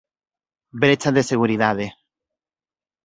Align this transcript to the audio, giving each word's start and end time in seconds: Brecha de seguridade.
Brecha 0.83 1.09
de 1.17 1.23
seguridade. 1.31 1.87